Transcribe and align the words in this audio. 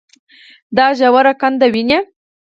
دا 0.77 0.87
ژوره 0.97 1.33
کنده 1.41 1.67
وينې. 1.73 1.99